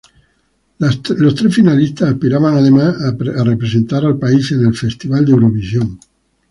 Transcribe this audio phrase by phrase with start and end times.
[0.79, 3.13] Los tres finalistas aspiraban además a
[3.43, 5.99] representar al país en Festival de Eurovisión.